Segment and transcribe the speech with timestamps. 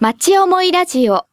[0.00, 1.26] 町思いラジオ。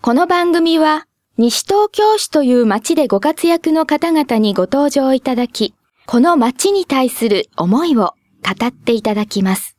[0.00, 5.74] この番組は、西東京市という町でご活躍の方々にご登場いただき、
[6.06, 8.14] この町に対する思いを
[8.44, 9.76] 語っていただきます。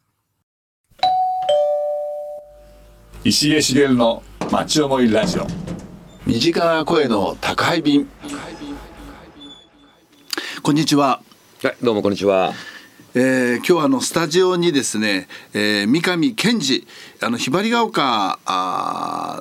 [3.23, 5.47] 石毛茂の町思いラジオ
[6.25, 8.09] 身近な声の宅配便
[10.61, 11.21] こんにちは、
[11.63, 12.51] はい、どうもこんにちは。
[13.15, 16.87] えー、今日はあのスタジオにですね、えー、三上健二
[17.21, 18.39] あのひばりが丘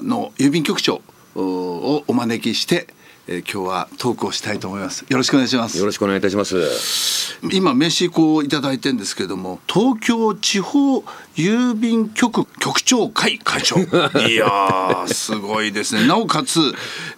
[0.03, 1.01] の郵便局長
[1.35, 2.87] をお招きして、
[3.27, 5.07] えー、今日はトークをしたいと思います。
[5.09, 5.79] よろしくお願いします。
[5.79, 7.39] よろしくお願いいたします。
[7.51, 10.99] 今名刺こういただいてるんですけども東京地方
[11.35, 13.79] 郵便局局長会会長。
[14.29, 16.07] いやーすごいですね。
[16.07, 16.61] なおかつ、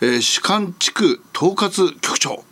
[0.01, 2.45] えー、主管地区統括局長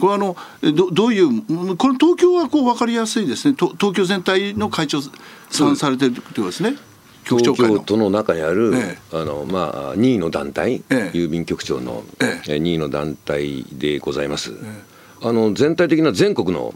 [0.00, 3.54] これあのえどどういうこれ東京はこう分かりやすいですね。
[3.54, 5.00] と東京全体の会長
[5.50, 6.76] さんされてるってことですね。
[7.24, 7.78] 東会の。
[7.78, 11.16] 京都の中にある、えあのまあ任意の団体、ええ。
[11.16, 12.58] 郵便局長の、ええ。
[12.58, 14.52] 任意の団体でございます。
[15.24, 16.74] あの全体的な全国の、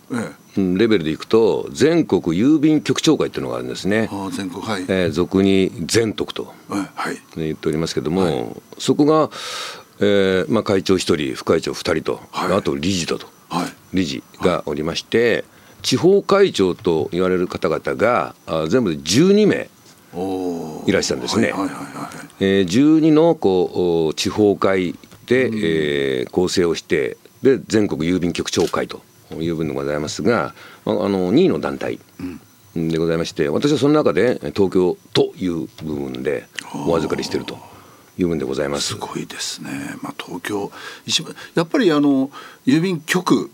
[0.57, 4.09] レベルでいくと全国郵便局長会っていうのがあるんですね。
[4.33, 7.21] 全国はい、えー俗に全徳とはいはい。
[7.37, 9.31] 言っておりますけども、そこが、
[10.01, 12.57] えーまあ、会長1人副会長2人と、はい。
[12.57, 13.27] あと理事だと。
[13.49, 13.73] はい。
[13.95, 15.45] 理事がおりまして、
[15.83, 19.69] 地方会長と言われる方々があ全部で12名、
[20.87, 21.53] いらっしゃるんですね。
[21.53, 22.27] はいはいはいはい。
[22.41, 24.95] えー12のこうお地方会
[25.27, 29.01] で、えー構成をしてで全国郵便局長会と
[29.39, 31.99] いう分でございますが、まあ、あの2位の団体
[32.75, 36.47] でございまして私はその中で東京という部分で
[36.87, 37.59] お預かりしていると
[38.19, 38.95] いう分でございますす。
[38.97, 39.71] ごいですね。
[40.03, 40.71] まあ東京
[41.07, 42.31] 一番やっぱりあの
[42.67, 43.51] 郵便局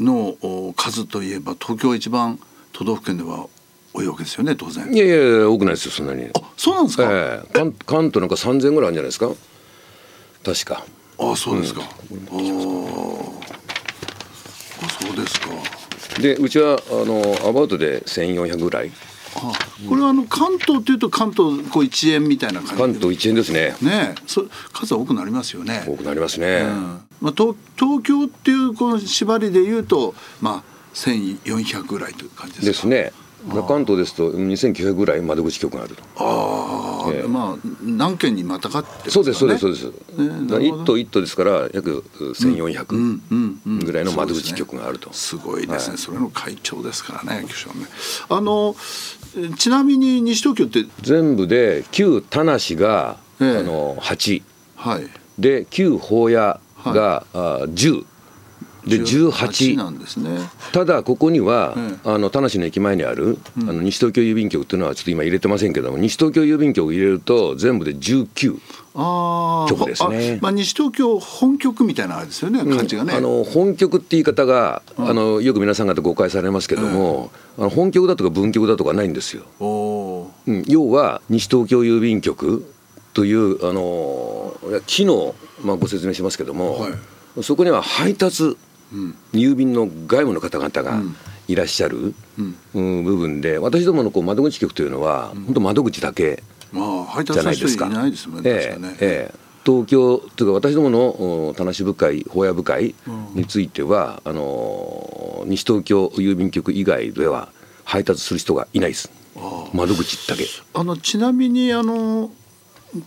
[0.00, 2.38] のお数といえば東京は一番
[2.72, 3.46] 都道府県では
[3.92, 4.92] 多いわけですよね当然。
[4.92, 5.08] いやい
[5.40, 6.24] や多くないですよそんなに。
[6.26, 7.04] あそうなんですか？
[7.10, 9.30] ええ関関東なんか3,000ぐらいあるんじゃないですか？
[10.44, 10.84] 確か。
[11.18, 11.82] あそうですか。
[11.82, 13.40] あー
[14.82, 15.46] あそうですか。
[16.20, 18.90] でうちはあのアバウトで1,400ぐらい
[19.36, 19.52] あ
[19.88, 22.78] これはあの関東というと関東こう一円みたいな感じで。
[22.78, 23.76] 関東1円ですね。
[23.82, 24.22] ねえ。
[24.26, 25.84] そ数は多くなりますよね。
[25.86, 27.00] 多くなりますね、うん。
[27.20, 32.88] まあ、東東京っていうこの縛りで言うとまあ1400ぐらいという感じですか？
[32.88, 33.12] ですね。
[33.68, 36.02] 関東ですと2900ぐらい窓口局があると。
[36.16, 37.28] ああ、ええ。
[37.28, 40.82] まあ何県にまたがってますそうですそうですそうねです、ねだからなるほど。
[40.82, 43.60] 一都一都ですから約1400うんうん。
[43.64, 43.78] うん。
[43.78, 45.98] ぐらいの窓口局があると、すごいですね、はい。
[45.98, 47.86] それの会長ですからね局長ね。
[48.30, 49.25] あのえ
[49.58, 53.58] ちなみに西東京って全部で旧田無が、ええ。
[53.58, 54.42] あの8
[54.76, 55.08] はい。
[55.38, 58.06] で旧宝屋が、あ10
[58.86, 60.38] で18なんですね。
[60.72, 68.58] ただここには、えあの田無の駅前にある、あの西東京郵便局っていうのはちょっと今入れてませんけども西東京郵便局を入れると全部で19、
[68.94, 70.38] ああ局ですね。
[70.40, 79.42] あまあ、西東京本局みたいなあれですよね感じがね、あの本局って言い方が、あのよく皆さん方誤解されますけども、あの本局だとか文局だとかないんですよ。
[80.46, 80.64] うん。
[80.66, 82.72] 要は西東京郵便局
[83.14, 84.54] というあの
[84.86, 86.92] 機能、まあ、ご説明しますけども、はい。
[87.42, 88.56] そこには配達、
[89.32, 91.02] 郵便の外務の方々が
[91.48, 92.14] いらっしゃる、
[92.74, 93.04] うん。
[93.04, 96.42] 部分で私どものこう窓口局というのは、本当窓口だけ
[96.72, 97.88] じゃないですか。
[99.66, 102.94] 東京というか私どものお田無部会保谷部会
[103.34, 107.48] については、あの西東京郵便局以外では
[107.84, 109.10] 配達する人がいないです。
[109.72, 110.46] 窓口だけ。
[110.74, 112.30] あのちなみにあの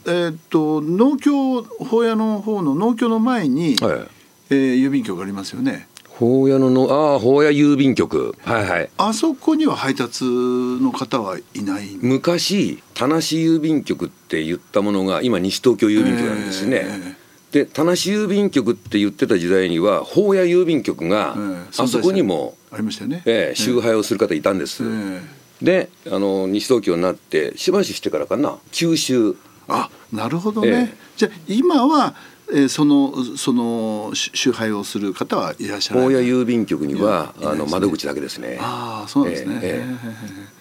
[0.06, 4.19] えーっと農協法屋の方の農協の前に、はい
[4.50, 5.88] えー郵便局ありますよね。
[6.08, 8.36] 保谷ののああ保谷郵便局。
[8.44, 8.90] はいはい。
[8.98, 17.16] あそこには配達の方はいない昔田無郵便局って言ったものが今西東京郵便局なんですね、え
[17.52, 23.24] で田無郵便局って言ってた時代には保谷郵便局がええあそこにも、ありましたよね。
[23.26, 24.88] ええ集配をする方いたんです、え
[25.36, 29.36] えであの西東京になってしばししてからかな九州。
[29.68, 30.98] あなるほどね、ええ。
[31.16, 32.16] じゃあ今は、
[32.52, 36.10] えーそのそのし集配をする方はいらっしゃらない。
[36.10, 37.48] 保谷郵便局にはね。
[37.48, 38.58] あの窓口だけですね。
[38.60, 40.60] ああそうですね、ええ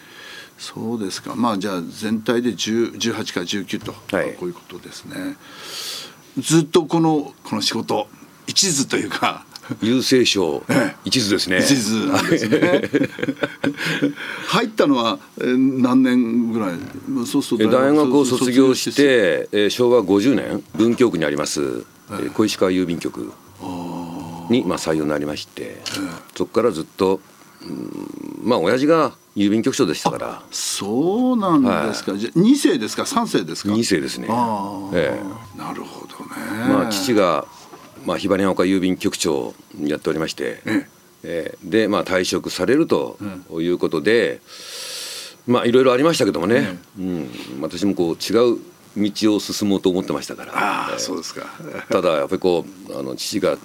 [0.58, 1.36] そうですか。
[1.36, 4.34] まあじゃあ全体で10 18から19と、はい。
[4.34, 5.36] こういうことですね。
[6.36, 8.08] ずっとこのこの仕事
[8.46, 9.46] 一途というか
[9.82, 10.96] 郵政省ええ。
[11.04, 11.58] 一途ですね。
[11.58, 12.82] 一途なんですね。
[14.48, 16.78] 入ったのはえー何年ぐらい？
[17.26, 23.30] そうするとえ大学を卒業して、えー昭和50年文京区にあります、えー小石川郵便局
[24.50, 25.82] に、まあ、採用になりまして、
[26.36, 27.20] そこからずっと、
[27.62, 30.42] うんまあ親父が郵便局長でしたから。
[30.50, 34.26] そうなんですか、じゃ2世ですか？3世ですか？2世ですね。
[34.30, 35.20] ああ、え。
[35.56, 36.72] なるほどね。
[36.72, 37.44] まあ、父が、
[38.08, 40.86] まあ、ひばりが丘郵便局長をやっておりまして、え
[41.22, 41.56] え。
[41.62, 43.18] ーで、まあ、退職されると
[43.50, 44.40] いうことで、
[45.46, 47.28] まあいろいろありましたけどもね、うん、
[47.60, 48.58] 私もこう違う
[48.96, 51.46] 道を進もうと思ってましたから、ああ、えーそうですか。
[51.90, 53.58] ただやっぱりこうあの父が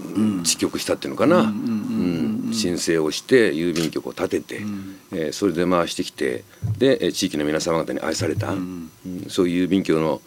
[0.44, 4.62] 遅刻したっていうのかな、うん申請をして郵便局を建てて、
[5.12, 6.44] えーそれで回してきて
[6.78, 8.90] でえー地域の皆様方に愛された、うん。
[9.30, 10.22] そういう郵便局の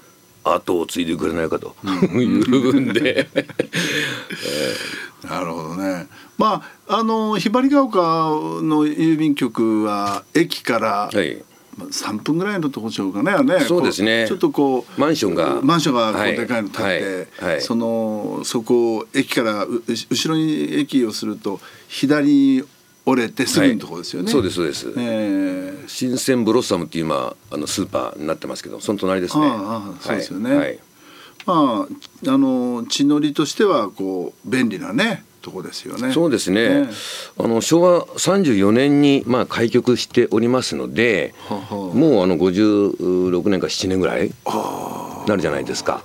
[0.55, 1.75] 後を継いでくれないかと。
[1.85, 3.29] いう部分 で。
[5.29, 6.07] なるほどね。
[6.39, 11.43] まああのひばりが丘の郵便局は駅から、はい。
[11.77, 13.61] まあ3分ぐらいのところでしょうかねね。
[13.61, 14.25] そうですね。
[14.25, 15.61] こちょっとこうマンションが。
[15.63, 17.53] マンションがこうはいでかいの建って、はい。
[17.53, 17.61] はい。
[17.61, 22.65] そのそこを駅から後ろに駅をすると左に
[23.07, 25.85] 折れてすぐのところですよね、そうですそうです、ええ。
[25.87, 29.47] 新鮮ブロッサムっていう今あのスーパーになってますけどその隣ですね。
[29.47, 30.51] ああそうですよね。
[30.51, 30.59] はい。
[30.59, 30.79] はい
[31.47, 31.87] ま
[32.27, 36.13] ああの地のりとしてはこう便利なねとこですよね。
[36.13, 36.89] そうですね、ね
[37.39, 44.33] あの昭和34年にまあ開局しておりますのでははもうあの56年か7年ぐらい
[45.29, 46.03] なるじゃないですか。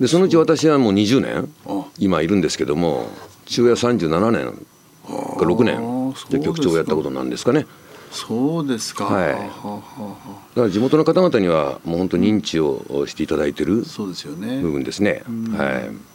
[0.00, 3.08] でそのうち私はもう20年あ今いるんですけども
[3.46, 4.66] 中夜37年
[5.06, 7.66] か6あ年局長をやったことなんですかね。
[8.10, 9.32] そうですか、はい。
[9.32, 10.16] はははは
[10.54, 14.60] だから地元の方々にはもう本当認知をしていただいてるそうですよね。
[14.60, 15.22] 部分ですね。
[15.56, 16.12] はい。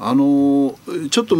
[0.00, 0.76] あの
[1.10, 1.34] ちょっと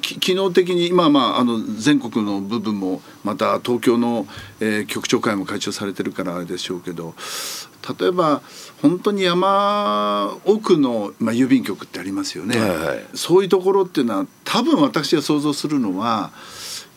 [0.00, 4.26] 機能的に今まああの全国の部分もまた東京の、
[4.58, 7.14] えー局長会も会長されてるからあれでしょうけど
[7.98, 8.42] 例えば
[8.82, 13.04] 本当に山奥の、まあ、郵便局ってありますよね、はいはい。
[13.14, 16.30] そういうところっていうのは多分私が想像するのは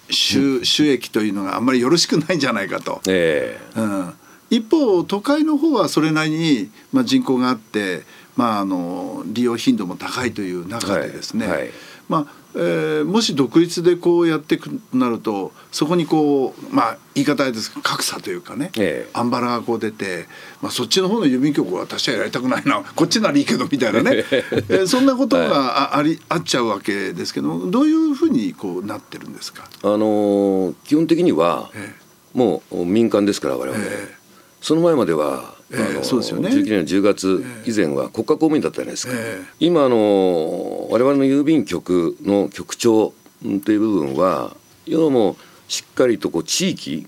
[0.09, 3.01] 収収益というのがあんまりよろしくないんじゃないかと。
[3.07, 3.79] ええ。
[3.79, 4.13] うん、
[4.49, 8.03] 一方都会の方はそれなりに、まあ、人口があって、
[8.35, 11.71] まあ、あの利用頻度も高いという中でですね、はいはい。
[12.09, 19.09] まあえーもし独立でこうやっていくとなるとそこにこう、まあ、言い方あれですけど格差というかね、ええ。
[19.13, 20.27] アンバラがこう出て、
[20.61, 31.95] まあ、そっちの方の郵便局は私はやりたくないなこっちならいいけどみたいなね、 えーそんなことがあありあっちゃうわけですけどもどういうふうにこうなってるんですか、あのー基本的にはえ
[32.33, 34.15] もう民間ですから我々、え。
[34.61, 36.49] その前までは、ええあのそうですよね。
[36.49, 39.45] 19年の10月以前は国家公務員だったじゃないですか、ええ。
[39.59, 44.55] 今あの我々の郵便局の局長うんという部分は
[44.85, 45.35] 要はもう
[45.67, 47.07] しっかりとこう地域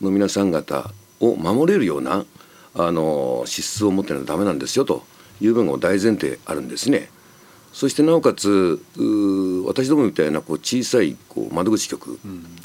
[0.00, 2.24] の皆さん方を守れるような
[2.74, 5.04] あの資質を持ってないとダメなんですよと
[5.40, 7.08] いう部分が大前提あるんですね。
[7.72, 8.82] そしてなおかつ
[9.66, 12.18] 私どもみたいなこう小さいこう窓口局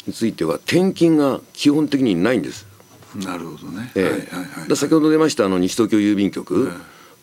[0.06, 2.68] については転勤が基本的にないんです。
[3.16, 4.04] なるほどね、ええ。
[4.04, 4.28] はいはいはい。
[4.28, 6.72] だから先ほど出ましたあの西東京郵便局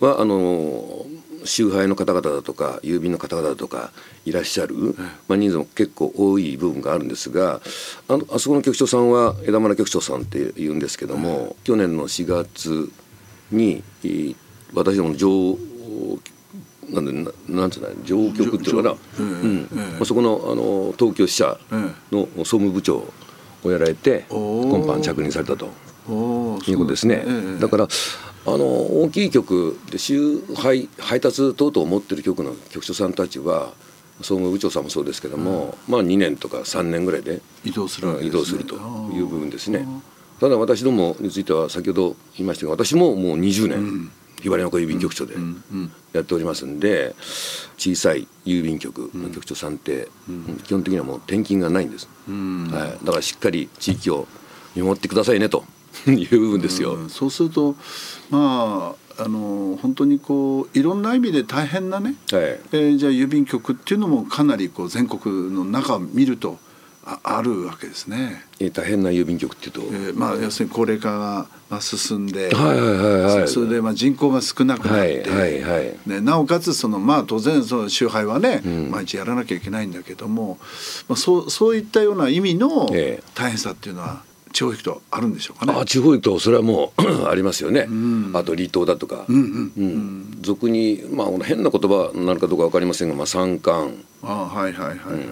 [0.01, 1.07] は、あの
[1.45, 3.93] 集配の方々だとか郵便の方々だとか
[4.25, 4.97] いらっしゃる、
[5.29, 7.61] まあ、人数も結構多い部分があるんですが
[8.09, 12.91] あのあそこの局長さんは枝村局長さんって言うんですけども、去年の4月
[13.53, 14.37] にえー
[14.75, 15.59] 私どもの上
[16.91, 17.13] なんで
[17.49, 19.69] ななんていうの上局っていうのかな、上うん。
[19.73, 19.77] ええ。
[19.93, 21.59] まあそこのあの東京支社
[22.13, 23.05] の総務部長
[23.65, 24.39] をやられて今
[24.81, 25.71] 般着任されたと。
[26.07, 27.25] いうことですね。
[27.27, 27.61] ええ。
[27.61, 27.89] だから
[28.47, 33.73] あの大きい局で集配配達等々を持ってる局の局長さんたちは
[34.19, 38.77] 総務部長さんもそうですけども、まあ2年とか3年ぐらいで移動するわけ移動すると
[39.13, 39.87] いう部分ですね。
[40.41, 44.11] ただ私どもについては先ほど言いましたが私ももう20年、
[44.45, 45.37] ひばりの子郵便局長で
[46.13, 47.15] やっておりますんで
[47.79, 50.09] 小さい郵便局の局長さんって、
[50.65, 54.29] 基本的にはもう転勤がないんです、はい、だからしっかり地域を
[54.77, 55.65] 見守ってくださいねと
[56.07, 56.93] いう部分ですよ。
[56.93, 57.09] うん。
[57.09, 57.75] そうすると
[58.29, 62.43] まああの本当にこういろんな意味で大変なね、はい。
[62.43, 66.59] えーじゃあ郵便局っていうのもかなりこう全国の中を見ると
[67.07, 68.45] ああるわけですね。
[68.61, 73.49] えー大変な郵便局っていうと、えーまあ要するに高齢化がまあ進んで、はいはいはいはい。
[73.49, 75.99] それでまあ人口が少なくなって、はいはいはい。
[76.07, 80.59] ね、なおかつそのまあ当然その集配はね、毎日やらなきゃいけないんだけども、
[81.09, 83.23] まあ、そうそういったような意味のええ。
[83.35, 84.23] 大変さっていうのは
[84.55, 85.75] 地方行くとあるんでしょうかね。
[85.77, 87.89] あ地方行くとそれはもう ありますよね、
[88.33, 90.39] あと離島だとか、うんうんうん。
[90.41, 93.93] 俗にまあ変な言葉になるかどうか分かりませんが、まあ、山間、
[94.23, 95.27] あはいはいはいはい、はい。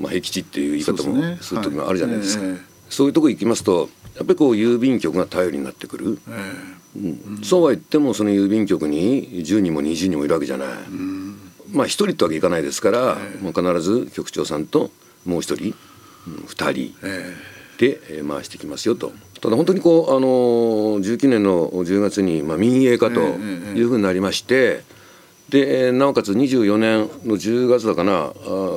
[0.00, 2.52] まあ、僻地っていう言い方もそうでする時もあるじゃないですか、はい。
[2.52, 2.60] ええ。
[2.88, 7.40] そういうとこ行きますとやっぱりこう郵便局が頼りになってくる、えうん。
[7.44, 10.68] そうは言ってもその郵便局に10人も20人もいるわけじゃない、
[11.72, 14.90] まあ一人ってわけいかないですから、もう必ず局長さんと
[15.26, 15.74] もう一人
[16.26, 16.94] 2人。
[17.02, 17.61] えで
[18.08, 19.12] えー回してきますよと。
[19.40, 24.82] ただ本当にこう、あのー19年の10月に、まあ、民営化というふうになりまして、
[25.48, 28.28] でえーなおかつ24年の10月だかな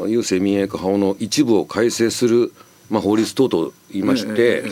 [0.08, 2.52] 郵政民営化法の一部を改正する、
[2.90, 4.64] まあ、法律等々言いまして、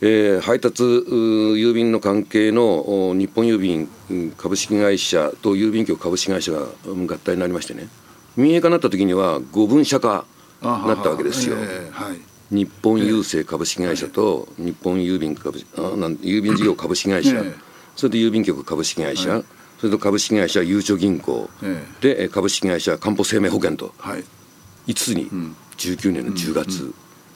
[0.00, 7.88] えー配達郵便の関係のお日本郵便うん株式会社と郵便局株式会社がうん合体になりましてね。
[8.36, 10.24] 民営化になった時には五分社化
[10.62, 11.56] なったわけですよ。
[11.58, 17.54] ええはい日本郵政株式会社と日本郵便株式あなん郵便事業株式会社、ええ。
[17.94, 19.42] それと郵便局株式会社、
[19.78, 23.92] それと株式会社ゆうちょ銀行、えでえ株式会社かんぽ生命保険と。
[23.98, 24.24] はい。
[24.86, 25.30] 5つに
[25.76, 26.94] ？19年の10月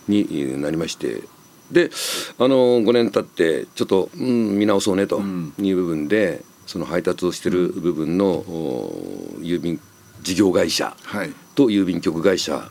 [0.08, 1.22] にえーなりまして。
[1.70, 1.90] で
[2.38, 5.22] あの5年経ってちょっと、うん、見直そうねと
[5.58, 8.92] いう部分でその配達をしてる部分のお
[9.38, 9.80] 郵便
[10.22, 11.32] 事業会社はい。
[11.54, 12.70] と郵便局会社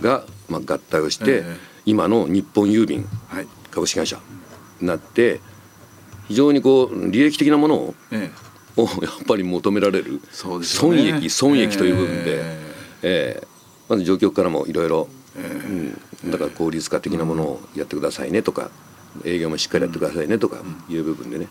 [0.00, 3.46] が、まあ、合体をして、ええ今の日本郵便はい。
[3.70, 4.18] 株式会社
[4.80, 5.40] になって
[6.28, 8.30] 非常にこう利益的なものをえ
[8.76, 10.60] を やっぱり求められる損
[10.94, 11.16] ね。
[11.18, 12.58] 益損益という部分で、え
[13.02, 13.42] え。
[13.42, 13.46] え
[13.88, 18.70] まず上局からもいろいろうんだから効率化的なものをやってくださいねとか
[19.24, 20.58] 営業もしっかりやってくださいねとか
[20.88, 21.48] いう部分でね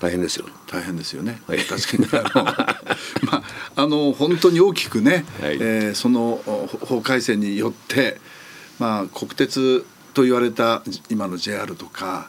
[0.00, 0.46] 大変ですよ。
[0.66, 1.58] 大変ですよね、はい。
[1.58, 2.24] 確かに。
[2.32, 3.44] まあ、
[3.76, 5.58] あの本当に大きくね、はい。
[5.60, 8.18] えーそのお法改正によって、
[8.80, 9.84] まあ、国鉄
[10.14, 12.28] と言われた今の JR とか、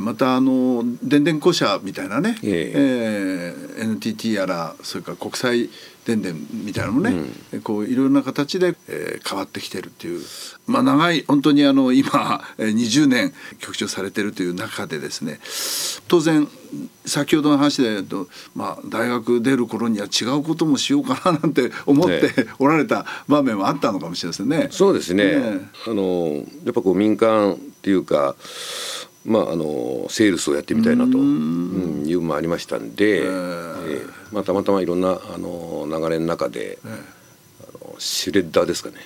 [0.00, 3.54] またあの電電公社みたいなね、ええ。
[3.54, 5.70] ー NTT やらそれから国際
[6.04, 7.12] 電電みたいなのもね、
[7.62, 10.22] こういろんな形で、えー変わってきてるっていう、
[10.66, 15.38] まあ、長い本当にあの今えー20年局長されてるという中でですね
[16.08, 16.48] 当然
[17.04, 24.68] 先ほどの話で言うと、まあ、大学出る頃には違うこともしようかななんて思ってえおられた場面はあったのかもしれませんね。
[24.70, 25.60] そうですね、え。
[25.86, 28.34] あのやっぱこう民間っていうか、
[29.28, 31.18] まあ、あのセールスをやってみたいなと。
[31.18, 32.04] うん。
[32.06, 36.88] いうのもありましたんで、えーまあ、たまたまいろんなあの流れの中で、あ
[37.84, 38.96] のシュレッダーですかね。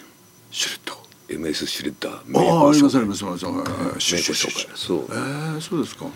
[0.50, 1.02] シュレッド
[1.48, 3.44] MS シュレッダーああありますあり名ますあります。
[3.44, 4.98] 名ッシュッ誉紹介そう。
[5.10, 6.06] えー、そうですか。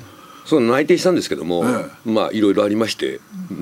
[0.46, 3.20] そう内定したんですけども、えまあいろいろありまして、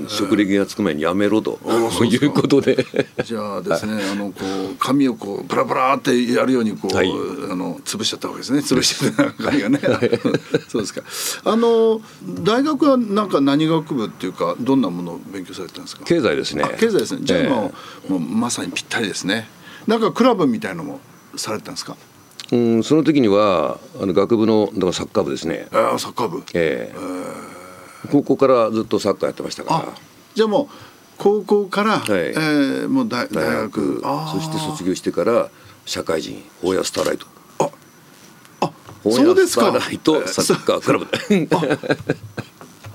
[0.09, 1.59] 職歴がつく前にやめろと、
[2.05, 2.87] いうことで
[3.25, 4.41] じゃあですね、あのこ
[4.73, 8.59] う紙をこうブラブラってやるようにこう、はいあの潰しちゃったわけですね。
[8.61, 9.81] 潰してた紙がね。
[10.69, 11.03] そうですか。
[11.45, 12.00] あの
[12.43, 16.05] 大学はなんか何学部っていうかどんなものを勉強されてたんですか？
[16.05, 17.21] 経済ですねあ経済ですね。
[17.23, 17.73] じゃあええも
[18.11, 19.49] う,、もうまさにぴったりですね。
[19.87, 21.00] なんかクラブみたいのも
[21.37, 21.97] されてたんですか？
[22.53, 26.43] うんその時にはあの学部のだからサッカー部ですね、ああサッカー部。
[26.55, 26.99] ええ。
[28.11, 29.77] 高校からずっとサッカーやってましたから。
[29.81, 29.85] あ
[30.35, 30.75] じゃあもう
[31.17, 32.01] 高校から、い。
[32.09, 34.03] えーもう大大大学。
[34.03, 35.49] そして卒業してから
[35.87, 37.27] 社会人ホーヤスターライト
[38.61, 38.71] あ
[39.03, 39.71] ホーヤスタそうですか。
[39.71, 41.07] ーライトサッカークラブ。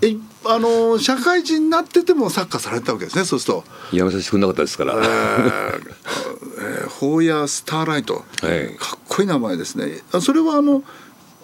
[0.01, 0.15] え
[0.46, 3.63] あの社会人になっててもサッカーされてたわけですねそうすると。
[3.91, 8.75] やめさせてくれなかったですから、えーえーホーヤースターライト、はい。
[8.77, 10.01] かっこいい名前ですね。
[10.13, 10.81] あそれはあの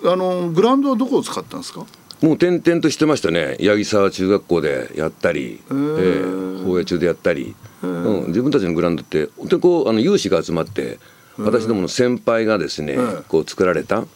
[0.03, 1.85] あのグラウンドはどこを使ったんですか？
[2.21, 3.57] もう転々としてましたね。
[3.59, 7.53] 八木沢中学校でやったり、えー、法屋中でやったり、
[7.83, 10.99] うん、自分たちのグラウンドって本当にこうあの有志が集まって
[11.37, 14.07] 私どもの先輩がですね、えこう作られたひ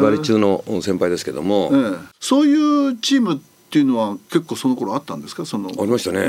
[0.00, 1.80] ばり中の先輩ですけども、ええ。
[2.20, 3.38] そういうチームっ
[3.70, 5.44] ていうのは結構その頃あったんですか？
[5.44, 6.20] そのありましたね。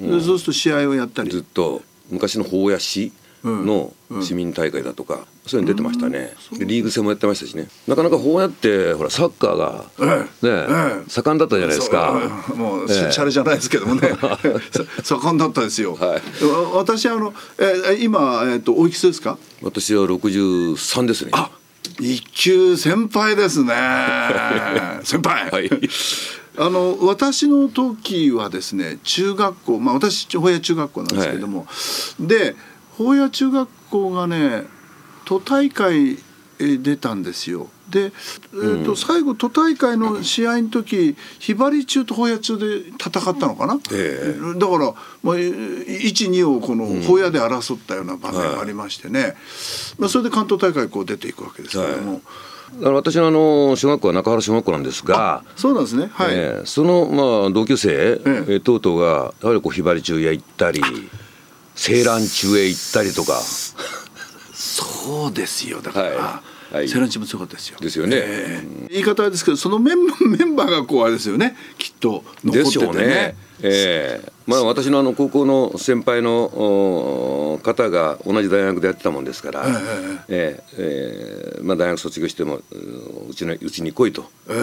[0.00, 0.10] ええ。
[0.12, 1.30] でそうすると試合をやったり。
[1.30, 3.12] ずっと昔の法屋市
[3.44, 7.68] の市民大会だとか、そういうの出てましたね、でリーグ戦もやってましたしね。
[7.86, 12.42] なかなか法屋ってほらサッカーが、ねええ盛んだったじゃないですか。
[12.56, 13.02] もうシえ。
[13.04, 14.08] えャレじゃないですけどもね。
[15.02, 16.44] さ盛んだったですよ、はい。
[16.44, 19.36] わ私あの、え今、えっとおいくつですか？
[19.62, 21.30] 私は63ですね。
[21.34, 21.50] あ
[22.00, 23.74] 一級先輩ですね。
[25.02, 25.70] 先輩、はい。
[26.56, 31.66] あの私の時はですね中学校まあ私保谷中学校なんですけども、
[32.20, 32.54] で
[32.96, 34.64] 保谷中学校がね
[35.24, 36.18] 都大会
[36.58, 37.68] え出たんですよ。
[37.90, 49.34] で、えーと最後都大会の試合の時ひばり中と保谷中で戦ったのかな、えだから、まあ、12をこの保谷で争ったような場面がありましてね、
[49.98, 52.22] まあ、それで関東大会こう出ていくわけですけども、
[52.80, 56.08] あの私のあの小学校は中原小学校なんですが、そうなんですね。
[56.12, 60.80] はい、えーそのまあ同級生、えー等々がやはりこうひばり中へ行ったり
[61.76, 63.40] 青蘭中へ行ったりとか。
[64.52, 65.80] そうですよ。
[65.80, 66.54] だから、はい。
[66.74, 66.88] はい。
[66.88, 67.78] セランチも強かったですよ。
[67.78, 68.16] ですよね。
[68.16, 68.88] ええ。
[68.90, 71.56] 言い方はですけどそのメンバーメンバーがこうあれですよね。
[71.78, 73.06] きっと残っててね。
[73.06, 73.36] ね。
[73.62, 74.32] ええ。
[74.46, 79.64] まあ私のあの高校の先輩のお方が同じ大学でやってたもんですから、
[80.28, 81.62] ええええ。
[81.62, 82.62] まあ大学卒業してもう
[83.30, 84.22] うちのうちに来いと。
[84.22, 84.58] いうことで、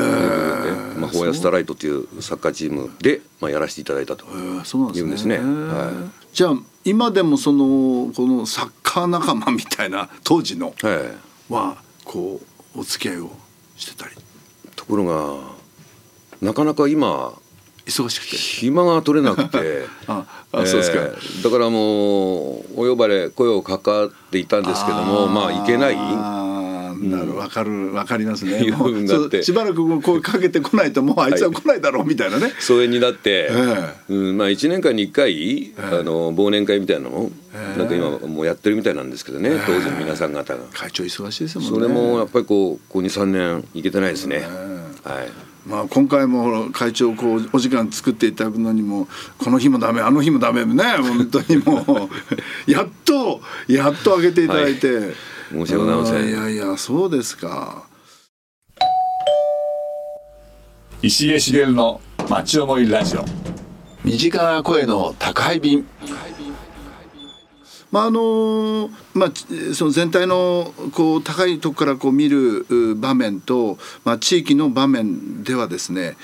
[0.99, 4.25] まあフォーヤスターライトというサッカーチームでまあやらせていただいたと。
[4.27, 5.03] えーそうなんですね。
[5.03, 5.37] 言うんですね。
[5.37, 5.91] は
[6.33, 10.73] じゃあ今でもそのこのサッカー仲間みたいな当時の
[11.49, 12.41] はこ
[12.75, 13.31] うお付き合いを
[13.75, 14.15] してたり。
[14.75, 15.37] ところが
[16.41, 17.33] なかなか今
[17.85, 18.35] 忙しくて。
[18.35, 19.85] 暇が取れなくて。
[20.07, 20.97] ああそうですか。
[21.43, 25.95] だからもうお呼ばれ声をかかっていたんですけどもまあ行けない
[27.01, 28.59] なるわかるわかりますね。
[29.41, 37.79] しばらくこう声かけてこないともうあいつは来ないだろうみたいなね、疎遠になって、えうん、まあ1年間に1回、あの忘年会みたいなのも、ええ。
[37.79, 40.59] なんか今もうやってるみたいなんですけどね、当時の皆さん方が。
[40.73, 41.75] 会長忙しいですもんね。
[41.75, 44.45] それもやっぱりこうこう23年いけてないですね。
[45.03, 50.83] はいまあ、今回も会長こうお時間作っていただくのにもこの日もダメあの日もダメね。
[50.97, 52.09] 本当にもう。
[52.71, 55.13] やっとやっと上げていただいて、はい。
[55.51, 57.83] 申し訳ございませんいやいやそうですか。
[61.03, 63.25] 石毛茂の町思いラジオ。
[64.03, 65.85] 身近な声の宅配便
[67.91, 69.31] まああのまあ、
[69.73, 76.15] その全体のこう高いとこからこう見る場面と、まあ、地域の場面ではですね、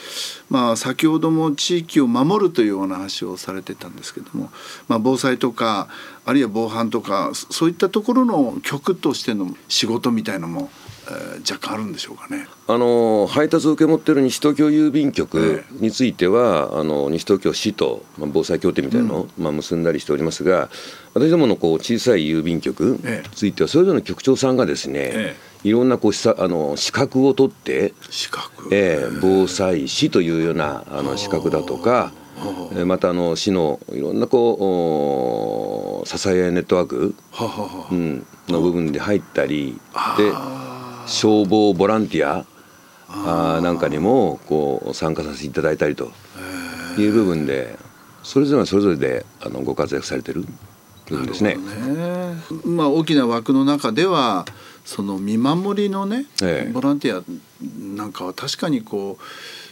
[0.50, 4.50] まあ、先ほども地域を守るというような話をされてたんですけども、
[4.88, 5.90] まあ、防災とか
[6.26, 10.70] あるいは防犯とかそそういったところの局としての仕事みたいのも、
[11.10, 12.48] えー若干あるんでしょうかね。
[12.68, 20.70] あの配達を受け持っている西東京郵便局については、あの西東京市と、まあ、防災協定みたいなのを、まあ、結んだりしておりますが
[21.14, 23.28] 私どものこう小さい郵便局ええ。
[23.28, 37.16] についてはそれぞれの局長さんがですね、えいろんなこうしさあの資格を取って、資格、ええ防災士というようなあの資格だとか、えーまたあの市のいろんなこうお支え合いネットワーク、
[38.48, 39.80] の部分で入ったり
[40.18, 40.32] で
[41.08, 42.46] 消防ボランティア
[43.10, 43.62] あー。
[43.62, 46.12] なんかにもこう参加させていただいたりと。
[47.02, 47.78] いう部分で
[48.24, 50.46] それぞれがそれぞれであのご活躍されてる
[51.08, 51.56] 部分ですね。
[51.56, 51.62] ね。
[52.66, 54.46] まあ大きな枠の中では
[54.84, 56.72] その見守りのね、ええ。
[56.72, 57.24] ボランティア
[57.96, 59.18] なんかは確かにこ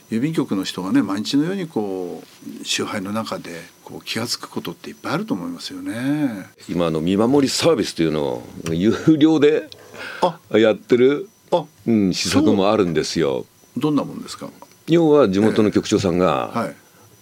[0.10, 2.24] う郵便局の人がね毎日のようにこ
[2.62, 6.46] う集配の中でこう気が付くことっていっぱいあると思いますよね。
[6.70, 9.75] 今あの見守りサービスというのを有料であ
[10.52, 11.66] やってる、あ。
[11.88, 13.46] うん、施策もあるんですよ。
[13.78, 14.50] どんなもんですか？
[14.88, 16.76] 要は地元の局長さんが、はい。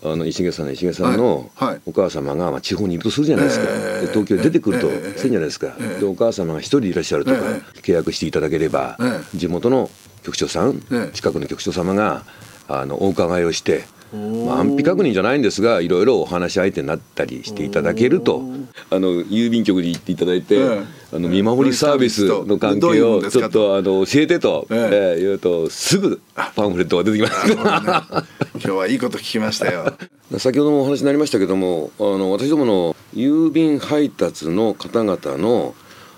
[0.05, 1.49] あの石毛さんの石毛さんの
[1.86, 4.05] お母様がまあ地方にいるとするじゃないですか、ええ。
[4.07, 5.17] で東京に出てくるとええ。
[5.17, 5.99] するじゃないですか、ええ。
[6.01, 7.62] でお母様が一人でいらっしゃるとか、え。
[7.79, 9.38] 契約していただければ、ええ。
[9.38, 9.89] 地元の
[10.23, 11.12] 局長さん、ええ。
[11.13, 12.25] 近くの局長様が
[12.67, 18.43] あのお伺いをして、まあ、安否確認じゃないんですがいろいろお話し相手になったりしていただけると。
[18.89, 20.84] あの郵便局に行っていただいて、ええ。
[21.15, 24.78] あの見守りサービスの関係をちょっとあの教えてと、ええ。
[24.78, 26.21] ええ言うとすぐ
[26.56, 27.52] パンフレットが出てきます。
[27.54, 29.93] 今日はいいこと聞きましたよ。
[30.38, 35.76] 先ほどもお話になりましたけどもあの私どもの郵便配達の方々の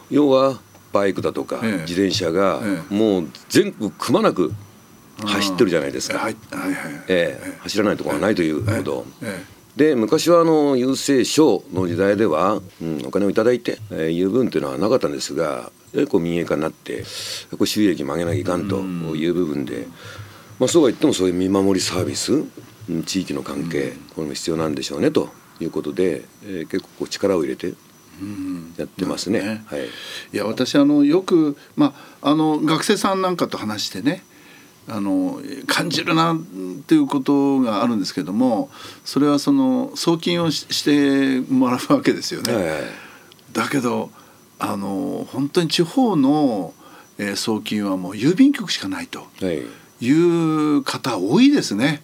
[0.09, 0.59] 要は
[0.93, 1.71] バイクだとか、ええ。
[1.81, 4.53] 自転車が、えもう全国くまなく
[5.23, 7.03] 走ってるじゃないですか、はいはいはい。
[7.07, 9.43] ええ走らないところはないというほど、え
[9.75, 17.03] で昔はあの郵政省の時代では、うん、お金をいただいて、えー、郵分というのはなかったんですがやはりこう民営化になって
[17.51, 19.87] こう収益も上げなきゃいかんという部分で、
[20.59, 22.51] まあ、そうは言ってもそういう見守りサービス、うん
[23.03, 27.73] 地域の関係、これも必要なんでしょうねということで、えー結構こう力を入れて
[28.77, 29.41] やってますね。
[29.41, 29.63] ね。
[29.65, 29.85] はい。
[29.85, 34.23] いや私あのよく、まあ、あの学生さんなんかと話してね
[34.87, 36.37] あの感じるなっ
[36.85, 38.69] ていうことがあるんですけども
[39.03, 42.53] それはその送金をししてもらうわけですよね。
[42.53, 42.81] はいはい
[43.53, 44.11] だけど
[44.59, 46.73] あの本当に地方の、
[47.17, 49.63] えー送金はもう郵便局しかないとはい
[50.01, 52.03] いう方多いですね。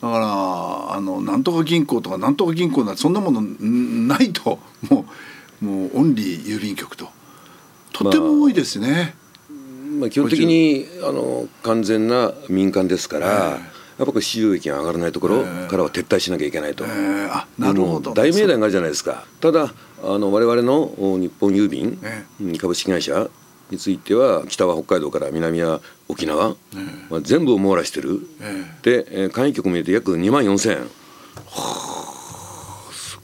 [0.00, 5.06] だからあのなんとか銀行とかなんとか銀行なんてそんなものんないとも
[5.60, 7.08] うもうオンリー郵便局と
[7.92, 8.88] とても多いですね。
[8.88, 9.23] まあ、
[10.10, 16.84] 基本的にあの完全な民間ですから、やっぱこう収益が上がらないところからは撤退しなきゃいけないと。
[17.58, 18.12] なるほど。
[18.14, 19.24] 大命題があるじゃないですか。
[19.40, 21.98] ただあの我々のお日本郵便
[22.58, 23.28] 株式会社
[23.70, 26.50] については北は北海道から南は沖縄、
[27.10, 30.78] まあ、全部を網羅してる、えでえー簡易局も入れて約2万4千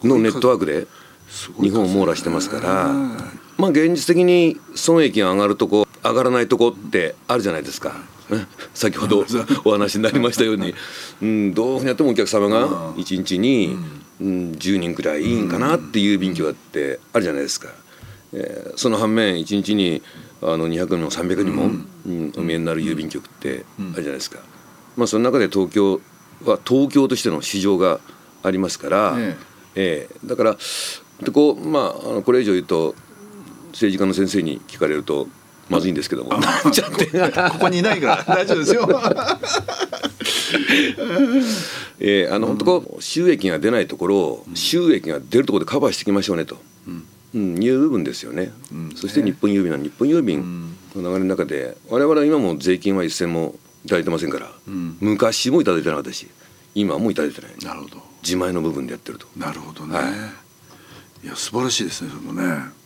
[0.03, 0.87] のネットワークで
[1.61, 2.95] 日本を網羅してますから
[3.61, 7.93] まあ現実的に損益が上がるとこ上がらないとこってあるじゃないですか。
[8.31, 9.27] ね先ほど
[9.65, 10.75] お話になりましたように、
[11.21, 13.77] うん、どういうふうにやってもお客様が1日に、
[14.21, 17.69] うん、10人くらいいいんかなっていう便器があってあるじゃないですか。
[18.33, 20.03] えーその反面1日に
[20.41, 21.71] あの200人も300人も、
[22.07, 22.33] うん。
[22.39, 24.39] お見えになる郵便局ってあるじゃないですか。
[24.97, 26.01] まあ、その中で東京
[26.45, 28.01] は東京としての市場が
[28.43, 29.37] ありますから、え。
[29.75, 30.17] ええ。
[30.27, 30.57] だから
[31.23, 32.95] でこう、まあ、あのこれ以上言うと
[33.73, 35.29] 政治家の先生に聞かれると
[35.69, 36.31] まずいんですけども。
[36.31, 36.39] こ
[37.61, 38.89] こにいないから 大丈夫ですよ。
[42.01, 46.61] えーあの本当こう収益が出ないところを収益が出るところでカバーしていきましょうねと、
[47.35, 47.63] うん。
[47.63, 48.53] いう部分ですよね、
[48.97, 53.55] そして日本郵便は日本郵便の流れの中で我々は今も税金は一銭も
[53.85, 54.51] いただいてませんから、
[55.01, 56.27] 昔もいただいてなかったし
[56.75, 57.51] 今もいただいてない。
[57.63, 58.03] なるほど。
[58.23, 59.27] 自前の部分でやってると。
[59.37, 60.03] なるほどね。、は
[61.23, 62.80] いや素晴らしいですねそれもね。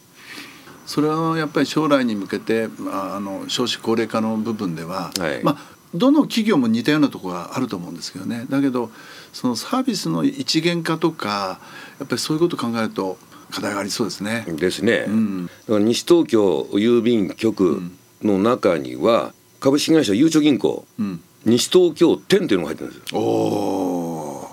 [0.86, 5.42] それはやっぱり将来に向けて、まあ、あの少子高齢化の部分では、はい。
[5.42, 8.46] まあどの企業も似たようなところがあると思うんですけどね。
[8.50, 8.90] だけど
[9.32, 11.60] そのサービスの一元化とか
[12.00, 13.16] やっぱりそういうことを考えると
[13.50, 14.44] 課題がありそうですね。
[14.48, 15.46] ですね、ん。
[15.46, 17.80] だから西東京郵便局
[18.22, 24.50] の中には株式会社ゆうちょ銀行、うん、西東京店っていうのが入ってるんですよ。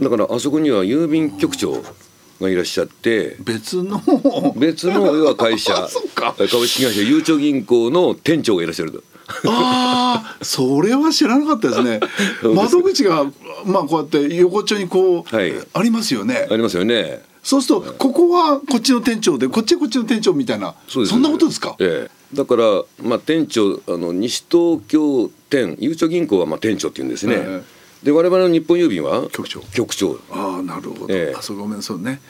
[0.00, 1.84] だからあそこには郵便局長
[2.40, 4.00] がいらっしゃって別の。
[4.56, 5.72] 別の要は会社。
[6.50, 9.02] 株式会社ゆうちょ銀行の店長がいらっしゃると。
[9.46, 12.00] ああそれは知らなかったですね。
[12.54, 13.24] 窓口が
[13.64, 15.52] まあこうやって横丁にこう、はい。
[15.72, 16.48] ありますよね。
[16.50, 17.22] ありますよね。
[17.42, 21.16] そうするとここはこっちの店長でこっちはこっちの店長みたいなそうです。
[21.16, 21.74] んなことですか？
[21.78, 22.36] ええ。
[22.36, 22.64] だから、
[23.02, 27.62] まあ、店長あの西東京店ゆうちょ銀行はまあ店長って言うんですね、え
[28.02, 29.28] で我々の日本郵便は？
[29.30, 29.60] 局長。
[29.60, 30.18] 局長。
[30.30, 31.34] ああなるほど、ええ。
[31.36, 32.20] あそうごめんそうね。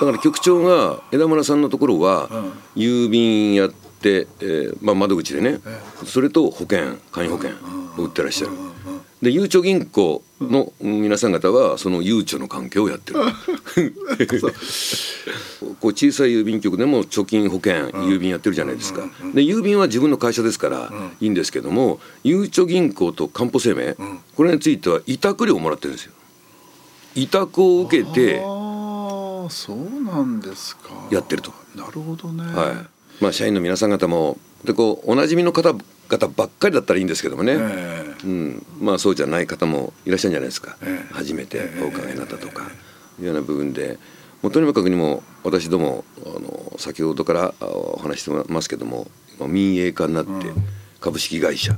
[0.00, 2.28] だから局長が枝村さんのところは
[2.76, 5.60] 郵便やって、えーまあ、窓口でね。
[6.04, 7.56] それと保険簡易保険
[7.96, 8.52] を売ってらっしゃる
[9.22, 13.20] でゆうちょ銀行の皆さん方はそのゆうちょの関係をやってる。
[15.80, 19.08] こう小さい郵便局でも貯金保険郵便やってるじゃないですか。
[19.34, 23.96] で郵便は自分の会社ですからいいんですけどもゆうちょ銀行とかんぽ生命
[24.34, 26.12] これについては委託料をもらってるんですよ。
[27.14, 30.90] 委託を受けてああそうなんですか。
[31.10, 31.54] やってると。
[31.74, 41.12] なるほどね、はい、まあ社員の皆さん方もでこうおなじみの方々ばっかりだったらいいんですけどもね、えうん、まあそうじゃない方もいらっしゃるんじゃないですか、ええ。
[41.12, 42.70] 初めてお伺いになったとか、
[43.20, 43.98] いうような部分で。
[44.42, 50.32] もうとにかくにも私どもあの先ほどからあお話ししてますけども今民営化になって
[51.00, 51.76] 株式会社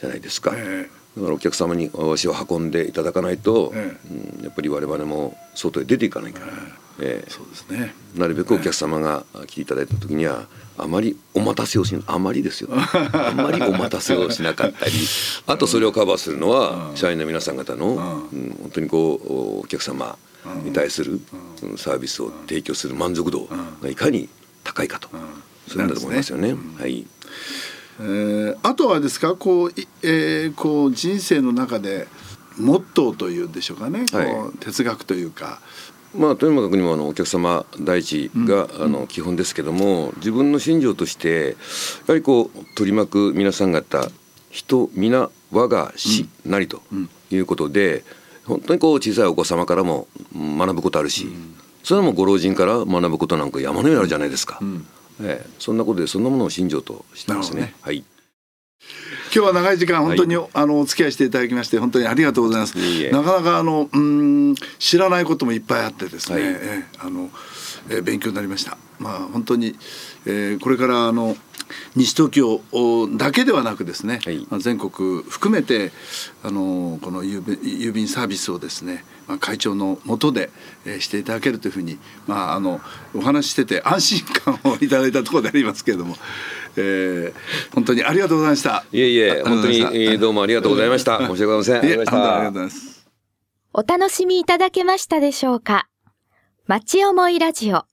[0.00, 0.88] じゃないですか、え
[1.18, 3.96] だからお客様に足を運んでいただかないと、え
[4.38, 6.52] うん、やっぱり我々も外へ出ていかないから、
[7.00, 7.30] ええ。
[7.30, 7.94] そうですね。
[8.16, 12.70] なるべくお客様が来ていただいた時にはあまりお待たせをしあまりですよ。
[12.72, 14.92] あまりお待たせをしなかったり。
[15.46, 17.88] あとそれをカバーするのは社員の皆さん方の、
[18.32, 20.16] うん、本当にこうお客様
[20.64, 21.20] に対する
[21.60, 21.76] うん。
[21.76, 23.48] サービスを提供する満足度
[23.82, 24.28] がいかに
[24.62, 25.08] 高いかと、
[25.66, 26.54] そういうんだと思いますよね。
[26.78, 27.04] はい
[28.00, 29.34] えーあとはですか？
[29.34, 32.08] こう,い、えーこう人生の中で
[32.58, 34.30] モットーというんでしょうかね、はい。
[34.30, 35.60] こう哲学というか。
[36.16, 41.54] まあ、とにかくにもあのお客様第一が、あの基本ですけども自分の信条としてや
[42.08, 44.08] はりこう取り巻く皆さん方
[44.48, 46.80] 人皆我が師なりと
[47.30, 48.04] いうことで、
[48.46, 51.28] 本当にこう小さいお子様からもうん学ぶことあるし、
[51.84, 54.60] それはもうご老人から学ぶことなんか山のようにあるじゃないですか、
[55.20, 57.60] ええそんなことでそんなものを信条としてますね。
[57.60, 58.04] なるほはい。
[59.34, 62.78] 今日は長い時間本当に、はあのお付き合いしていただきまして本当にありがとうございます。
[62.78, 63.10] いいえ。
[63.10, 66.44] なかなかあのうーん知らないこともいっぱいあってですね、はい。
[66.52, 67.30] ええあの、
[67.90, 68.78] えー勉強になりました。
[68.98, 69.76] まあ本当に、
[70.26, 71.36] えーこれからあの
[71.96, 72.60] 西東京
[73.16, 75.92] だけではなくですね、はいまあ、全国含めて
[76.42, 80.50] あのこの郵便郵便サービスをですね、まあ、会長の下で、
[80.86, 82.80] えーしていただけるというふうに、まあ、あの
[83.14, 86.16] お話ししてて安心感をいただいたところでありますけれども、
[86.76, 87.34] えー
[87.74, 88.84] 本当にありがとうございました。
[88.92, 93.08] いえいえあ本当にどうもありがとうございました申し訳ございませんありがとうございます。
[93.74, 95.88] お楽しみいただけましたでしょうか？
[96.66, 97.84] 町思いラジオ。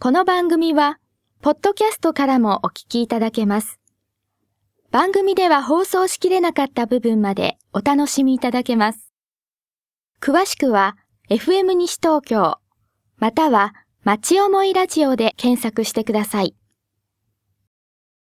[0.00, 0.98] この番組は、
[1.44, 3.78] ポッドキャストからもお聞きいただけます。
[4.90, 9.12] 番組では放送しきれなかった部分までお楽しみいただけます。
[10.22, 10.96] 詳しくは、
[11.28, 12.56] FM 西東京、
[13.18, 16.54] または、町思いラジオで検索してください。